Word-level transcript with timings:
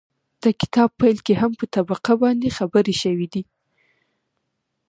د 0.43 0.45
کتاب 0.61 0.89
پيل 0.99 1.17
کې 1.25 1.33
هم 1.41 1.51
په 1.59 1.65
طبقه 1.75 2.13
باندې 2.21 2.55
خبرې 2.57 2.95
شوي 3.03 3.27
دي 3.33 3.43